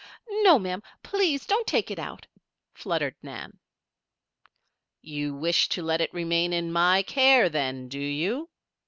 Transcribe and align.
"No, 0.41 0.57
ma'am! 0.57 0.81
please 1.03 1.45
don't 1.45 1.67
take 1.67 1.91
it 1.91 1.99
out," 1.99 2.25
fluttered 2.73 3.13
Nan. 3.21 3.59
"You 4.99 5.35
wish 5.35 5.69
to 5.69 5.83
let 5.83 6.01
it 6.01 6.11
remain 6.11 6.53
in 6.53 6.73
my 6.73 7.03
care, 7.03 7.49
then, 7.49 7.87
do 7.87 7.99
you?" 7.99 8.49